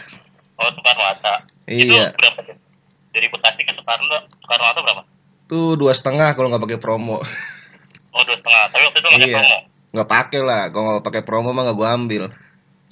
Oh, 0.56 0.72
Soekarno 0.72 1.03
Hatta. 1.03 1.44
Itu 1.68 1.91
Iya. 1.91 2.15
berapa 2.15 2.39
tuh? 2.39 2.56
Dari 3.12 3.27
Bekasi 3.27 3.62
ke 3.68 3.75
Soekarno, 3.75 4.15
Soekarno 4.39 4.63
Hatta 4.63 4.80
berapa? 4.80 5.01
Tuh 5.51 5.75
dua 5.75 5.91
setengah 5.91 6.32
kalau 6.32 6.48
nggak 6.48 6.63
pakai 6.63 6.80
promo. 6.80 7.20
Oh, 8.15 8.22
dua 8.24 8.39
setengah. 8.39 8.63
Tapi 8.72 8.84
waktu 8.88 9.00
itu 9.03 9.08
nggak 9.12 9.27
Iya. 9.27 9.36
promo. 9.44 9.58
Nggak 9.91 10.08
pakai 10.08 10.39
lah. 10.39 10.62
Kalau 10.72 10.84
nggak 10.88 11.03
pakai 11.03 11.22
promo 11.27 11.51
mah 11.51 11.68
nggak 11.68 11.75
gua 11.75 11.89
ambil. 11.91 12.24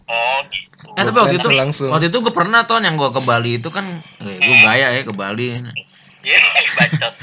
Oh, 0.03 0.37
gitu. 0.51 0.67
Eh 0.97 1.03
tapi 1.05 1.15
waktu 1.15 1.37
itu 1.37 1.49
langsung. 1.53 1.87
waktu 1.87 2.07
itu 2.09 2.17
gue 2.17 2.33
pernah 2.33 2.63
ton 2.65 2.81
yang 2.81 2.95
gue 2.95 3.07
ke 3.07 3.21
Bali 3.21 3.61
itu 3.61 3.69
kan 3.69 4.01
gue 4.19 4.57
gaya 4.63 4.95
ya 4.95 5.03
ke 5.05 5.13
Bali. 5.13 5.59
Iya, 6.29 6.45
bacot. 6.77 7.13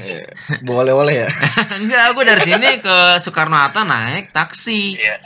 Eh, 0.00 0.24
boleh 0.64 0.92
boleh 0.96 1.14
ya. 1.24 1.28
Enggak, 1.80 2.16
gue 2.16 2.24
dari 2.24 2.40
sini 2.40 2.80
ke 2.80 3.20
Soekarno 3.20 3.56
Hatta 3.56 3.84
naik 3.84 4.32
taksi. 4.32 4.96
Iya. 4.96 5.16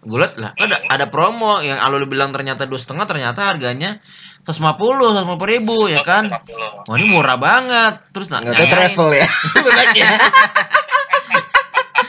Gue 0.00 0.16
liat 0.16 0.40
lah, 0.40 0.56
ada 0.56 0.80
ada 0.88 1.06
promo 1.12 1.60
yang 1.60 1.76
Alul 1.76 2.08
bilang 2.08 2.32
ternyata 2.32 2.64
dua 2.64 2.80
setengah 2.80 3.04
ternyata 3.04 3.52
harganya 3.52 4.00
150, 4.48 4.80
150 5.28 5.52
ribu 5.52 5.92
ya 5.92 6.00
kan. 6.00 6.26
50. 6.32 6.88
Wah 6.88 6.96
ini 6.96 7.06
murah 7.06 7.36
banget. 7.36 8.08
Terus 8.10 8.32
nak 8.32 8.40
Nggak 8.42 8.56
tahu 8.56 8.66
travel 8.72 9.08
ya. 9.12 9.28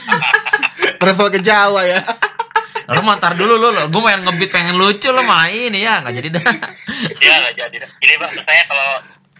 Travel 1.04 1.28
ke 1.28 1.40
Jawa 1.44 1.84
ya. 1.84 2.00
Lu 2.92 3.00
mantar 3.04 3.36
dulu 3.38 3.60
lu, 3.60 3.70
lu. 3.70 3.82
gue 3.88 4.02
pengen 4.02 4.26
ngebit 4.26 4.50
pengen 4.50 4.74
lucu 4.80 5.08
lo 5.14 5.22
main 5.22 5.70
ya 5.70 6.02
nggak 6.02 6.14
jadi 6.18 6.28
dah. 6.34 6.44
Iya 7.20 7.34
nggak 7.44 7.54
jadi. 7.60 7.76
Ini 7.86 8.14
bang, 8.18 8.32
saya 8.42 8.62
kalau 8.66 8.88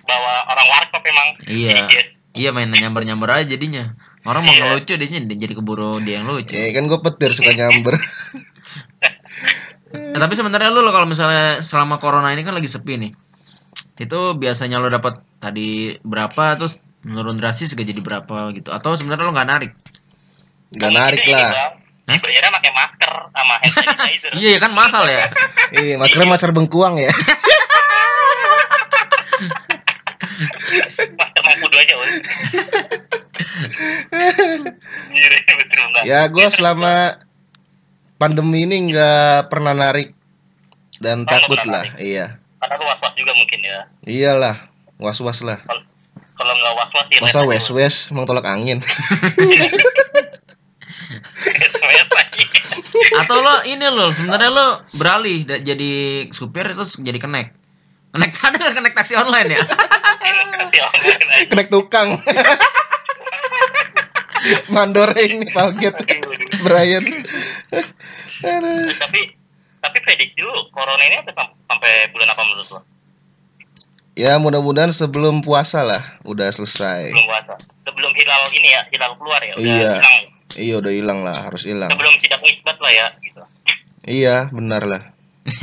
bawa 0.07 0.33
orang 0.51 0.67
warkop 0.71 1.03
emang. 1.05 1.29
iya, 1.47 1.87
sedikit. 1.87 2.07
iya 2.35 2.51
main 2.51 2.71
nyamber 2.71 3.03
nyamber 3.07 3.29
aja 3.33 3.47
jadinya. 3.57 3.95
Orang 4.23 4.47
mau 4.47 4.55
Iya. 4.55 4.79
ngelucu 4.79 4.95
dia 4.95 5.09
jadi 5.19 5.55
keburu 5.59 5.99
dia 5.99 6.23
yang 6.23 6.31
lucu. 6.31 6.55
Ya 6.55 6.71
kan 6.71 6.87
gue 6.87 6.99
petir 7.03 7.35
suka 7.35 7.53
nyamber. 7.55 7.99
Eh, 9.93 10.17
tapi 10.17 10.33
sebenarnya 10.33 10.73
lu 10.73 10.81
lo 10.81 10.89
kalau 10.89 11.05
misalnya 11.05 11.61
selama 11.61 12.01
corona 12.01 12.33
ini 12.33 12.41
kan 12.41 12.57
lagi 12.57 12.65
sepi 12.65 12.97
nih. 12.97 13.13
Itu 14.01 14.41
biasanya 14.41 14.81
lo 14.81 14.89
dapat 14.89 15.21
tadi 15.37 16.01
berapa 16.01 16.57
terus 16.57 16.81
menurun 17.05 17.37
drastis 17.37 17.77
gak 17.77 17.85
jadi 17.85 18.01
berapa 18.01 18.57
gitu 18.57 18.73
atau 18.73 18.97
sebenarnya 18.97 19.29
lo 19.29 19.37
nggak 19.37 19.49
narik? 19.53 19.77
Gak 20.73 20.97
narik 20.97 21.29
lah. 21.29 21.77
Hah? 22.09 22.19
Bayarnya 22.25 22.51
pakai 22.57 22.73
masker 22.73 23.13
sama 23.37 23.55
hand 23.61 23.75
sanitizer. 23.85 24.33
Iya 24.41 24.49
ya 24.57 24.61
kan 24.65 24.73
mahal 24.73 25.05
ya. 25.05 25.29
Iya, 25.77 26.01
maskernya 26.01 26.29
masker 26.33 26.51
bengkuang 26.57 26.97
ya. 26.97 27.13
masker 31.21 31.43
mau 31.45 31.55
kudu 31.61 31.77
aja, 31.79 31.95
Ul. 32.01 32.09
Iya, 32.09 32.17
betul 32.17 32.33
enggak. 32.33 33.42
Ya 36.03 36.27
gue 36.29 36.47
selama 36.51 37.17
pandemi 38.17 38.65
ini 38.67 38.93
nggak 38.93 39.51
pernah 39.53 39.75
narik 39.77 40.15
dan 41.03 41.27
Oh, 41.27 41.29
takut 41.29 41.59
lah. 41.67 41.85
Iya. 41.99 42.39
Karena 42.63 42.75
lu 42.79 42.85
was-was 42.87 43.15
juga 43.19 43.33
mungkin 43.35 43.59
ya. 43.59 43.79
Iyalah, 44.07 44.57
was-was 45.03 45.43
lah. 45.43 45.59
Kalau 45.67 46.53
nggak 46.55 46.75
was-was 46.79 47.07
ya. 47.11 47.21
Masa 47.21 47.41
wes-wes 47.43 47.95
emang 48.15 48.27
tolak 48.27 48.47
angin. 48.47 48.79
Wes. 51.83 53.19
Atau 53.19 53.37
lo 53.43 53.55
ini 53.69 53.87
lo 53.91 54.09
sebenarnya 54.15 54.51
lo 54.53 54.69
beralih 54.97 55.45
jadi 55.45 55.93
supir 56.31 56.71
terus 56.73 56.97
jadi 57.03 57.19
kenek. 57.19 57.53
Kenek 58.13 58.31
ada 58.47 58.57
nggak 58.57 58.75
kenek 58.79 58.95
taksi 58.95 59.15
online 59.19 59.59
ya? 59.59 59.61
Kenek 61.51 61.69
tukang. 61.69 62.21
Mandoreng 64.69 65.47
Palget 65.51 65.95
Aduh, 65.95 66.31
aduh. 66.31 66.59
Brian. 66.63 67.05
Tapi 68.99 69.21
tapi 69.79 69.99
prediksi 70.01 70.39
lu 70.39 70.51
corona 70.71 71.03
ini 71.03 71.19
sampai, 71.21 71.47
sampai 71.67 71.93
bulan 72.11 72.29
apa 72.29 72.43
menurut 72.43 72.69
lu? 72.71 72.81
Ya 74.13 74.37
mudah-mudahan 74.37 74.93
sebelum 74.93 75.41
puasa 75.41 75.81
lah 75.81 76.03
udah 76.23 76.53
selesai. 76.53 77.11
Belum 77.11 77.27
puasa. 77.27 77.55
Sebelum 77.83 78.13
hilal 78.13 78.43
ini 78.53 78.69
ya, 78.71 78.83
hilal 78.91 79.13
keluar 79.17 79.41
ya. 79.41 79.53
Udah 79.57 79.65
Iya. 79.65 79.93
hilang. 79.97 80.21
Iya 80.53 80.75
udah 80.79 80.93
hilang 80.93 81.19
lah, 81.25 81.37
harus 81.49 81.65
hilang. 81.65 81.89
Sebelum 81.89 82.15
tidak 82.21 82.41
isbat 82.45 82.77
lah 82.77 82.93
ya, 82.93 83.07
gitu. 83.25 83.41
Iya 84.05 84.37
benar 84.53 84.83
lah. 84.85 85.03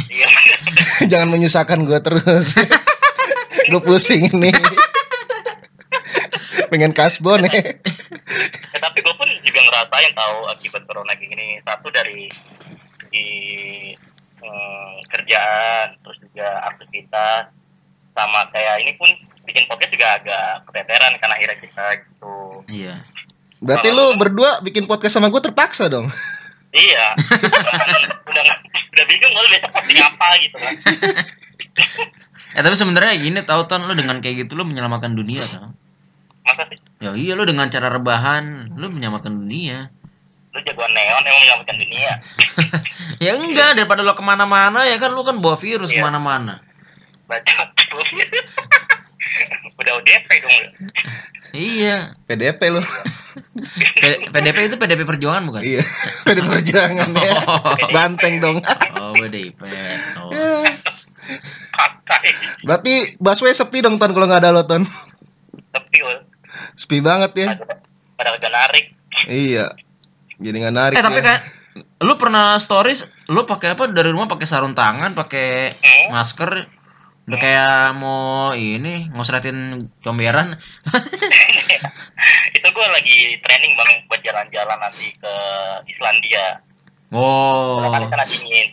Iya. 0.09 0.27
Jangan 1.13 1.29
menyusahkan 1.29 1.79
gue 1.86 2.00
terus. 2.01 2.57
gue 3.69 3.81
pusing 3.86 4.33
ini. 4.33 4.50
Pengen 6.69 6.91
kasbon 6.91 7.45
ya. 7.45 7.53
Ya, 8.73 8.77
tapi 8.81 9.01
gue 9.01 9.15
pun 9.17 9.29
juga 9.45 9.59
ngerasain 9.65 10.13
tahu 10.13 10.37
akibat 10.53 10.81
corona 10.89 11.13
kayak 11.17 11.29
gini. 11.29 11.47
Satu 11.61 11.87
dari 11.93 12.29
di 13.09 13.27
eh, 14.39 14.95
kerjaan, 15.09 15.97
terus 16.01 16.17
juga 16.21 16.47
aktivitas, 16.69 17.53
sama 18.13 18.49
kayak 18.51 18.75
ini 18.85 18.93
pun 18.97 19.09
bikin 19.45 19.65
podcast 19.65 19.91
juga 19.93 20.07
agak 20.21 20.47
keteteran 20.69 21.13
karena 21.17 21.35
akhirnya 21.37 21.57
kita 21.57 21.85
gitu. 22.05 22.35
Iya. 22.69 22.95
Berarti 23.59 23.89
lu 23.91 24.05
berdua 24.15 24.63
bikin 24.63 24.87
podcast 24.87 25.19
sama 25.19 25.31
gue 25.33 25.41
terpaksa 25.41 25.91
dong. 25.91 26.07
Iya. 26.69 27.17
udah 28.29 28.43
udah 28.93 29.05
bingung 29.09 29.31
gue 29.33 29.43
besok 29.57 29.71
posting 29.73 29.99
apa 29.99 30.27
gitu 30.43 30.57
kan. 30.57 30.73
Eh 32.49 32.65
tapi 32.65 32.73
sebenarnya 32.73 33.13
gini 33.21 33.45
tau 33.45 33.69
ton 33.69 33.85
lo 33.85 33.93
dengan 33.93 34.17
kayak 34.25 34.43
gitu 34.43 34.57
lo 34.57 34.65
menyelamatkan 34.65 35.13
dunia 35.13 35.45
tau. 35.45 35.69
Masa 36.50 36.63
sih? 36.68 36.77
Ya 37.00 37.13
iya 37.13 37.34
lo 37.34 37.46
dengan 37.46 37.70
cara 37.70 37.88
rebahan 37.88 38.74
lo 38.74 38.89
menyelamatkan 38.89 39.32
dunia. 39.32 39.94
Lu 40.50 40.60
jagoan 40.62 40.89
neon 40.91 41.22
emang 41.22 41.39
menyelamatkan 41.39 41.77
dunia. 41.77 42.12
Ya 43.20 43.36
enggak 43.36 43.75
daripada 43.75 44.00
lo 44.00 44.15
ke 44.15 44.24
mana-mana 44.24 44.84
ya 44.84 44.96
kan 44.96 45.12
lo 45.12 45.22
kan 45.22 45.38
bawa 45.38 45.53
virus 45.56 45.91
Iya. 45.91 46.00
ke 46.00 46.01
mana-mana. 46.01 46.63
Baca 47.25 47.53
tuh. 47.75 48.00
udah 49.75 49.91
ODP 49.94 50.29
dong 50.39 50.56
lu. 50.56 50.70
Iya. 51.51 52.15
PDP 52.24 52.62
lu. 52.70 52.79
P- 53.94 54.24
PDP 54.25 54.58
itu 54.65 54.75
PDP 54.75 55.03
perjuangan 55.03 55.44
bukan? 55.44 55.62
Iya. 55.62 55.84
PDP 56.24 56.48
perjuangan 56.50 57.10
ya. 57.13 57.34
Banteng 57.91 58.39
dong. 58.39 58.58
Oh 58.96 59.12
PDP. 59.13 59.60
Oh. 60.18 60.63
Santai. 61.70 62.32
Berarti 62.63 62.94
busway 63.18 63.51
sepi 63.51 63.79
dong 63.79 64.00
ton 64.00 64.10
kalau 64.10 64.25
nggak 64.25 64.41
ada 64.41 64.51
lo 64.51 64.63
ton. 64.63 64.88
Sepi 65.70 66.00
ul. 66.01 66.18
Sepi 66.79 66.98
banget 67.00 67.31
ya. 67.36 67.48
Pada- 67.53 67.77
Pada 68.15 68.27
kagak 68.33 68.50
narik. 68.50 68.86
Iya. 69.27 69.65
Jadi 70.38 70.55
nggak 70.57 70.74
narik. 70.74 70.95
Eh 70.95 71.01
tapi 71.01 71.19
ya. 71.19 71.25
kan 71.25 71.38
lu 72.00 72.15
pernah 72.15 72.55
stories 72.55 73.03
lu 73.27 73.43
pakai 73.43 73.71
apa 73.71 73.88
dari 73.88 74.09
rumah 74.09 74.25
pakai 74.25 74.43
sarung 74.43 74.71
tangan, 74.71 75.13
pakai 75.13 75.75
Hmm? 75.75 76.07
masker 76.09 76.65
udah 77.24 77.38
kayak 77.38 77.93
mau 77.93 78.50
ini 78.51 79.05
ngosratin 79.09 79.77
comberan. 80.01 80.57
itu 82.50 82.65
gue 82.65 82.86
lagi 82.89 83.17
training 83.39 83.74
bang 83.74 83.89
buat 84.07 84.19
jalan-jalan 84.19 84.77
nanti 84.77 85.13
ke 85.13 85.33
Islandia. 85.86 86.59
oh. 87.12 87.86
Karena 87.86 88.07
kan 88.07 88.09
sana 88.09 88.24
dingin. 88.25 88.67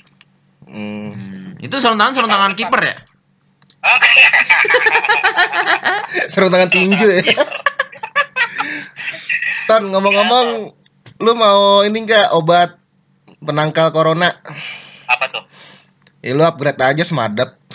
Hmm. 0.65 1.11
Hmm, 1.13 1.47
Itu 1.59 1.77
sarung 1.77 1.97
tangan 1.97 2.15
sarung 2.15 2.29
tangan 2.29 2.55
kiper 2.55 2.81
ya? 2.81 2.95
Sarung 6.27 6.49
tangan 6.49 6.69
tinju 6.69 7.07
ya. 7.07 7.23
Ton 9.67 9.83
ngomong-ngomong, 9.91 10.47
lu 11.19 11.33
mau 11.35 11.83
ini 11.83 12.07
nggak 12.07 12.33
obat 12.39 12.79
penangkal 13.43 13.91
corona? 13.91 14.31
apa 15.07 15.25
tuh? 15.31 15.45
Ya 16.23 16.35
lu 16.35 16.43
upgrade 16.43 16.83
aja 16.83 17.03
semadap. 17.07 17.59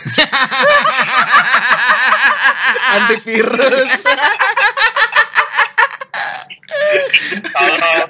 Antivirus 2.92 4.04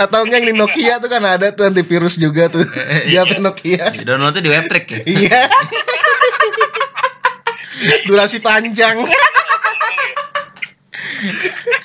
atau 0.02 0.26
enggak 0.26 0.42
yang 0.42 0.50
di 0.54 0.56
Nokia 0.58 0.98
tuh 0.98 1.10
kan 1.12 1.22
ada 1.22 1.54
tuh 1.54 1.70
antivirus 1.70 2.18
juga 2.18 2.50
tuh. 2.50 2.66
Di 3.06 3.14
HP 3.14 3.38
Nokia. 3.38 3.94
Di 3.94 4.02
download 4.02 4.34
tuh 4.34 4.42
di 4.42 4.50
webtrick 4.50 4.90
ya. 4.90 5.02
Iya. 5.06 5.42
Durasi 8.10 8.42
panjang. 8.42 9.06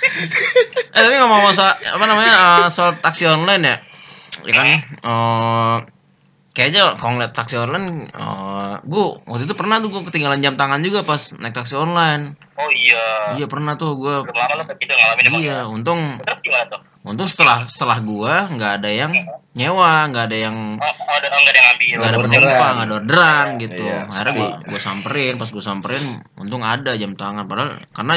Eh 0.97 1.01
tapi 1.05 1.15
ngomong 1.21 1.53
soal 1.53 1.73
apa 1.77 2.05
namanya 2.09 2.33
eh, 2.33 2.69
soal 2.73 2.97
taksi 2.99 3.29
online 3.29 3.63
ya, 3.63 3.77
ya 4.49 4.53
kan? 4.57 4.67
eh, 4.81 5.77
kayaknya 6.57 6.97
kalau 6.97 7.21
ngeliat 7.21 7.37
taksi 7.37 7.61
online, 7.61 8.09
eh 8.09 8.75
gue 8.81 9.05
waktu 9.29 9.45
itu 9.45 9.53
pernah 9.53 9.77
tuh 9.79 9.93
gue 9.93 10.03
ketinggalan 10.09 10.41
jam 10.41 10.57
tangan 10.57 10.81
juga 10.81 11.05
pas 11.05 11.21
naik 11.37 11.53
taksi 11.53 11.77
online. 11.77 12.33
oh 12.57 12.71
iya. 12.73 13.37
Iya 13.37 13.47
pernah 13.47 13.77
tuh 13.77 13.93
gue. 14.01 14.25
Belum 14.25 14.33
lama 14.33 14.55
lo 14.57 14.65
ngalamin 14.65 15.25
Iya, 15.37 15.57
ya? 15.61 15.69
untung 15.69 16.01
Terus 16.25 16.41
gimana 16.41 16.65
tuh? 16.73 16.81
Untung 17.07 17.31
setelah 17.31 17.71
setelah 17.71 18.03
gue 18.03 18.35
nggak 18.59 18.73
ada 18.83 18.91
yang 18.91 19.13
nyewa, 19.57 20.11
nggak 20.13 20.25
ada 20.29 20.37
yang 20.37 20.57
Oh, 20.77 20.85
oh, 20.85 21.15
ada, 21.17 21.33
oh, 21.33 21.39
nggak 21.41 21.53
ada 21.55 21.57
yang 21.57 21.67
ngambil. 21.73 21.95
nggak 21.97 22.11
ada 22.11 22.19
penumpang, 22.21 22.73
nggak 22.77 22.87
ada 22.91 22.95
orderan 23.01 23.47
gitu. 23.63 23.83
Iya, 23.87 23.99
Akhirnya 24.11 24.35
gue 24.35 24.49
gue 24.69 24.81
samperin, 24.83 25.35
pas 25.41 25.49
gue 25.49 25.65
samperin, 25.65 26.05
untung 26.37 26.63
ada 26.67 26.93
jam 26.99 27.17
tangan. 27.17 27.47
Padahal 27.47 27.81
karena 27.95 28.15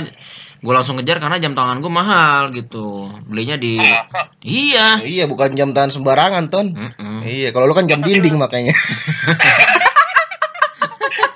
gue 0.60 0.74
langsung 0.76 1.00
kejar 1.00 1.24
karena 1.24 1.38
jam 1.40 1.54
tangan 1.56 1.80
gue 1.80 1.92
mahal 1.94 2.52
gitu. 2.52 3.08
Belinya 3.24 3.56
di 3.56 3.78
Masa? 3.80 4.36
iya. 4.44 5.00
Iya, 5.00 5.24
bukan 5.32 5.56
jam 5.56 5.72
tangan 5.72 5.94
sembarangan, 5.96 6.50
Ton. 6.52 6.68
Mm-mm. 6.76 7.24
Iya, 7.24 7.56
kalau 7.56 7.70
lu 7.70 7.78
kan 7.78 7.88
jam 7.88 8.04
dinding 8.04 8.36
makanya. 8.36 8.74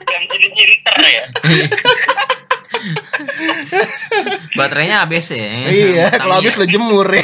Jam 0.03 0.21
inter 0.29 0.97
ya? 0.99 1.23
Baterainya 4.53 5.05
ABC 5.07 5.29
ya. 5.33 5.49
iya, 5.69 6.07
kalau 6.13 6.37
habis 6.39 6.55
lu 6.61 6.65
jemur 6.69 7.07
ya. 7.09 7.23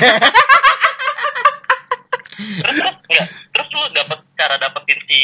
Terus, 2.40 2.76
terus, 2.80 2.96
enggak. 3.10 3.28
Terus 3.52 3.68
lu 3.76 3.82
dapet, 3.94 4.20
cara 4.40 4.56
dapetin 4.58 5.00
si 5.06 5.20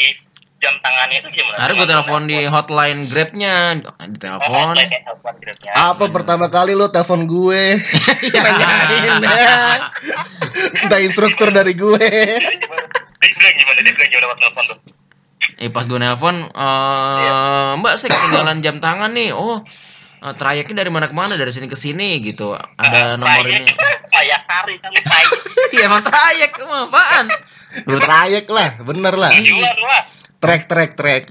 jam 0.60 0.74
tangannya 0.80 1.20
itu 1.20 1.28
gimana? 1.32 1.56
Akhirnya 1.60 1.76
gue 1.76 1.88
telepon 1.88 2.22
di 2.28 2.38
hotline 2.48 3.00
Grabnya, 3.08 3.54
di 4.08 4.18
telepon. 4.18 4.74
ya. 4.76 5.72
Apa 5.92 6.08
pertama 6.08 6.48
kali 6.48 6.72
lu 6.72 6.88
telepon 6.88 7.28
gue? 7.28 7.76
Nanyain 8.34 9.14
ya. 9.20 9.56
Minta 10.76 10.96
instruktur 11.00 11.52
dari 11.52 11.76
gue. 11.76 12.06
Dia 13.16 13.30
bilang 13.36 13.54
gimana? 13.60 13.78
Dia 13.84 13.92
bilang 13.92 14.10
gimana 14.12 14.26
waktu 14.32 14.42
telepon 14.44 14.64
tuh? 14.68 14.78
Eh 15.56 15.72
pas 15.72 15.84
gue 15.88 15.96
nelpon, 15.96 16.36
eh 16.52 17.70
Mbak 17.80 17.94
saya 17.96 18.12
ketinggalan 18.12 18.60
jam 18.60 18.76
tangan 18.80 19.12
nih. 19.16 19.32
Oh, 19.32 19.64
eh, 20.26 20.34
trayeknya 20.34 20.74
dari 20.76 20.90
mana 20.90 21.06
ke 21.06 21.14
mana 21.14 21.34
dari 21.34 21.48
sini 21.48 21.64
ke 21.64 21.74
sini 21.74 22.18
gitu 22.20 22.52
ada 22.52 23.14
nomor 23.14 23.44
ini 23.44 23.70
Kayak 24.08 24.42
hari 24.44 24.74
kali 24.76 24.98
tai. 25.00 25.24
iya 25.70 25.86
emang 25.86 26.00
trayek 26.00 26.52
emang 26.56 26.88
apaan 26.88 27.26
Lu 27.84 28.00
trayek 28.00 28.48
lah, 28.48 28.80
bener 28.80 29.12
lah. 29.12 29.28
Tujuan 29.30 29.76
lah. 29.76 30.02
Trek 30.38 30.64
trek 30.64 30.96
trek. 30.96 31.28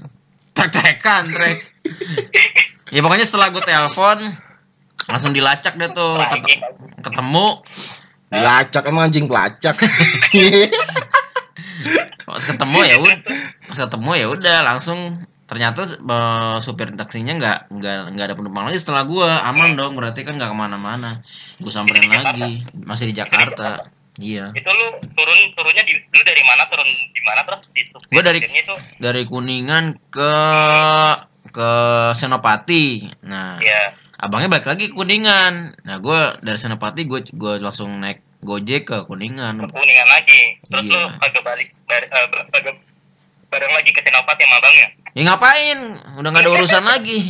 trek-trekan 0.52 1.26
trek 1.28 1.58
ya 2.94 3.00
pokoknya 3.00 3.22
setelah 3.22 3.50
gue 3.50 3.60
telepon 3.60 4.32
langsung 5.04 5.30
dilacak 5.30 5.74
deh 5.74 5.90
tuh 5.90 6.16
Ket- 6.16 6.64
ketemu 7.02 7.60
Dilacak 8.26 8.82
emang 8.84 9.06
anjing 9.06 9.26
pelacak. 9.26 9.76
pas 12.26 12.42
ketemu 12.42 12.78
ya 12.82 12.96
udah 12.96 13.16
pas 13.64 13.78
ketemu 13.78 14.10
ya 14.12 14.26
udah 14.28 14.56
langsung 14.64 14.98
ternyata 15.46 15.86
eh, 15.86 16.56
supir 16.58 16.90
taksinya 16.92 17.34
nggak 17.34 17.58
nggak 17.70 17.98
nggak 18.12 18.26
ada 18.26 18.34
penumpang 18.34 18.66
lagi 18.66 18.78
setelah 18.78 19.02
gue 19.02 19.24
aman 19.24 19.74
dong 19.74 19.94
berarti 19.94 20.22
kan 20.22 20.34
nggak 20.34 20.50
ke 20.50 20.56
mana-mana. 20.56 21.22
Gue 21.56 21.70
samperin 21.70 22.06
lagi 22.06 22.66
masih 22.76 23.10
di 23.10 23.14
Jakarta. 23.14 23.86
Iya. 24.16 24.48
Itu 24.50 24.66
lu 24.66 24.86
turun 25.12 25.38
turunnya 25.52 25.84
di 25.84 25.92
lu 25.92 26.20
dari 26.20 26.40
mana 26.42 26.64
turun 26.66 26.88
di 26.88 27.20
mana 27.20 27.44
terus? 27.44 27.68
Di 27.70 27.84
Gua 28.08 28.22
dari- 28.22 28.40
itu? 28.40 28.74
dari 28.96 29.22
kuningan 29.22 30.00
ke 30.08 30.32
ke 31.52 31.70
Senopati. 32.12 33.06
Nah 33.22 33.60
ya 33.60 33.92
abangnya 34.16 34.48
balik 34.50 34.66
lagi 34.66 34.88
ke 34.88 34.94
kuningan. 34.94 35.76
Nah 35.84 35.96
gue 35.98 36.20
dari 36.40 36.56
Senopati 36.56 37.04
gue 37.04 37.28
gue 37.28 37.54
langsung 37.60 37.92
naik 37.96 38.24
gojek 38.40 38.82
ke 38.84 38.98
kuningan. 39.04 39.60
Ke 39.60 39.68
kuningan 39.68 40.08
lagi. 40.08 40.40
Terus 40.64 40.84
Iya. 40.86 40.96
lu 40.96 41.08
kagak 41.18 41.42
balik 41.44 41.68
bar- 41.84 42.08
eh, 42.08 42.26
bar- 42.26 42.48
kagak 42.50 42.76
bareng 43.46 43.72
lagi 43.72 43.90
ke 43.90 44.00
Senopati 44.00 44.42
sama 44.42 44.56
abangnya. 44.58 44.88
Ya 45.16 45.24
ngapain 45.24 45.78
udah 46.20 46.28
nggak 46.28 46.44
ada 46.44 46.52
urusan 46.52 46.84
lagi 46.84 47.24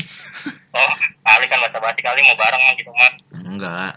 Oh, 0.76 0.93
kali 1.25 1.49
kan 1.49 1.57
basa 1.64 1.81
basi 1.81 2.05
kali 2.05 2.21
mau 2.21 2.37
bareng 2.37 2.61
gitu 2.76 2.93
mah. 2.93 3.12
enggak 3.33 3.95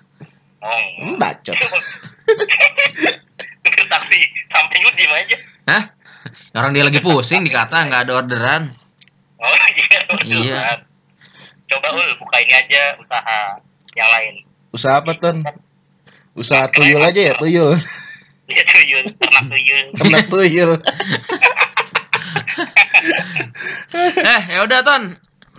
Oh. 0.60 0.76
Hmm, 1.04 1.16
bacot. 1.16 1.56
Taksi 3.90 4.20
samping 4.52 4.82
lu 4.84 4.92
diem 4.96 5.12
aja. 5.12 5.38
Hah? 5.72 5.84
Orang 6.52 6.76
dia 6.76 6.84
lagi 6.84 7.00
pusing 7.00 7.48
dikata 7.48 7.88
nggak 7.88 8.08
ada 8.08 8.14
orderan. 8.20 8.64
Oh 9.40 9.48
iya. 10.28 10.28
Iya. 10.28 10.60
Coba 11.72 11.96
ul 11.96 12.12
buka 12.20 12.38
ini 12.44 12.54
aja 12.60 12.96
usaha 13.00 13.40
yang 13.96 14.10
lain. 14.12 14.34
Usaha 14.76 15.00
apa, 15.00 15.16
Ton? 15.16 15.42
Usaha 16.36 16.68
tuyul 16.76 17.02
aja 17.02 17.22
ya, 17.24 17.34
tuyul. 17.40 17.74
Iya 18.52 18.64
tuyul, 18.68 19.04
ternak 19.16 19.46
tuyul. 19.48 19.86
Ternak 19.96 20.26
tuyul. 20.28 20.72
Eh, 24.34 24.42
ya 24.56 24.60
udah 24.64 24.80
Ton. 24.82 25.04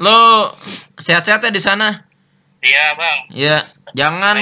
Lo 0.01 0.51
sehat-sehat 0.97 1.45
ya 1.45 1.53
di 1.53 1.61
sana. 1.61 2.09
Iya 2.61 2.85
bang. 2.93 3.19
Ya, 3.33 3.57
Saya 3.65 3.93
jangan 3.97 4.37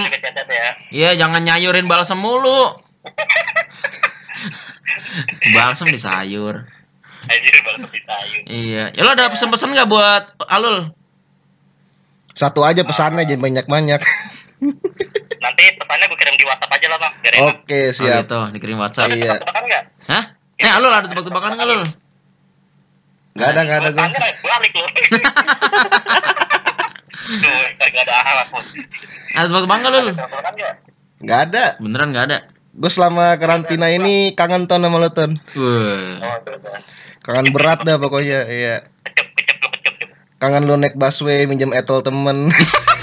ya. 0.50 0.70
ya 0.90 1.10
jangan 1.14 1.38
nyayurin 1.42 1.86
balsam 1.86 2.18
mulu. 2.18 2.74
balsam 5.54 5.88
di 5.88 5.98
sayur. 5.98 6.66
Anjir 7.28 7.54
lebih 7.78 8.02
sayur. 8.02 8.42
Iya. 8.48 8.84
Ya 8.94 9.00
lo 9.04 9.10
ada 9.14 9.30
pesan-pesan 9.30 9.74
nggak 9.74 9.90
buat 9.90 10.22
Alul? 10.48 10.94
Satu 12.34 12.62
aja 12.62 12.82
pesannya 12.86 13.26
jangan 13.26 13.50
banyak-banyak. 13.50 14.00
Nanti 15.44 15.62
pesannya 15.78 16.06
gue 16.06 16.18
kirim 16.18 16.34
di 16.38 16.46
WhatsApp 16.46 16.72
aja 16.74 16.86
lah 16.90 16.98
bang. 16.98 17.12
Oke, 17.38 17.80
Oh, 17.90 17.94
siap. 17.94 18.26
gitu, 18.26 18.38
dikirim 18.54 18.78
WhatsApp. 18.78 19.10
Iya. 19.10 19.38
Hah? 20.10 20.24
Eh, 20.58 20.70
Alul 20.70 20.90
ada 20.90 21.06
tebak-tebakan 21.06 21.54
nggak 21.54 21.66
Alul? 21.66 21.82
Gak 23.36 23.48
ada, 23.54 23.60
gak 23.66 23.78
ada 23.82 23.90
gue. 23.92 24.00
Tanya 24.00 24.20
balik 24.40 24.72
lu. 24.72 24.86
Tuh, 27.28 27.60
gak 27.76 28.04
ada 28.08 28.14
alat 28.24 28.48
Alul? 29.36 29.62
Tebakan 30.16 30.52
nggak? 30.56 30.74
Gak 31.26 31.40
ada. 31.50 31.64
Beneran 31.82 32.08
nggak 32.14 32.26
ada? 32.30 32.38
Gue 32.78 32.90
selama 32.94 33.34
karantina 33.36 33.90
ini 33.90 34.38
kangen 34.38 34.70
Ton 34.70 34.86
sama 34.86 35.02
lo, 35.02 35.10
Ton. 35.10 35.34
Oh. 35.58 36.18
Kangen 37.26 37.50
berat 37.50 37.82
dah 37.82 37.98
pokoknya, 37.98 38.46
iya. 38.48 38.76
Lu. 38.80 40.06
Kangen 40.38 40.70
lu 40.70 40.78
naik 40.78 40.94
busway 40.94 41.50
minjem 41.50 41.74
etol 41.74 42.00
temen. 42.06 42.48